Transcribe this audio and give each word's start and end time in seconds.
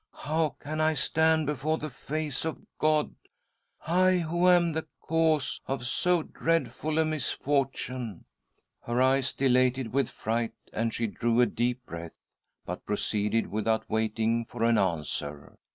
How 0.23 0.55
can 0.59 0.81
I 0.81 0.95
stand 0.95 1.45
before 1.45 1.77
the 1.77 1.91
face 1.91 2.43
of 2.43 2.65
God, 2.79 3.13
I 3.85 4.17
who 4.17 4.49
am 4.49 4.73
the 4.73 4.87
cause 4.99 5.61
of 5.67 5.85
so 5.85 6.23
dreadful 6.23 6.97
a 6.97 7.05
misfortune?" 7.05 8.25
Her 8.87 8.99
eyes 8.99 9.31
dilated 9.31 9.93
with 9.93 10.09
fright, 10.09 10.55
and 10.73 10.91
she 10.91 11.05
drew 11.05 11.39
a 11.39 11.45
deep 11.45 11.85
breath, 11.85 12.17
but 12.65 12.83
proceeded 12.87 13.51
without 13.51 13.87
waiting' 13.91 14.43
for 14.45 14.63
an 14.63 14.79
answer. 14.79 15.59